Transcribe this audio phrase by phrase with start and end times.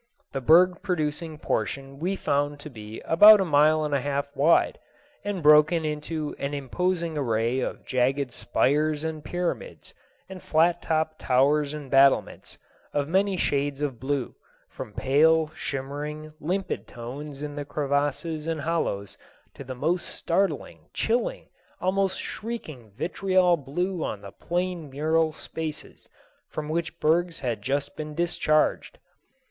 [0.31, 4.79] The berg producing portion we found to be about a mile and a half wide,
[5.23, 9.93] and broken into an imposing array of jagged spires and pyramids,
[10.27, 12.57] and flat topped towers and battlements,
[12.93, 14.33] of many shades of blue,
[14.71, 19.19] from pale, shimmering, limpid tones in the crevasses and hollows,
[19.53, 21.45] to the most startling, chilling,
[21.79, 26.09] almost shrieking vitriol blue on the plain mural spaces
[26.49, 28.97] from which bergs had just been discharged.